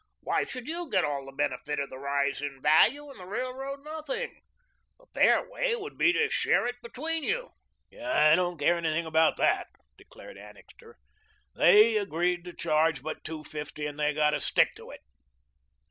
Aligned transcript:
Why 0.21 0.45
should 0.45 0.67
you 0.67 0.89
get 0.89 1.05
all 1.05 1.27
the 1.27 1.31
benefit 1.31 1.79
of 1.79 1.91
the 1.91 1.99
rise 1.99 2.41
in 2.41 2.59
value 2.59 3.11
and 3.11 3.19
the 3.19 3.25
railroad 3.27 3.83
nothing? 3.83 4.41
The 4.97 5.05
fair 5.13 5.47
way 5.47 5.75
would 5.75 5.95
be 5.95 6.11
to 6.11 6.27
share 6.27 6.65
it 6.65 6.81
between 6.81 7.21
you." 7.23 7.51
"I 7.95 8.35
don't 8.35 8.57
care 8.57 8.79
anything 8.79 9.05
about 9.05 9.37
that," 9.37 9.67
declared 9.99 10.39
Annixter. 10.39 10.97
"They 11.53 11.97
agreed 11.97 12.43
to 12.45 12.53
charge 12.53 13.03
but 13.03 13.23
two 13.23 13.43
fifty, 13.43 13.85
and 13.85 13.99
they've 13.99 14.15
got 14.15 14.31
to 14.31 14.41
stick 14.41 14.73
to 14.77 14.89
it." 14.89 15.01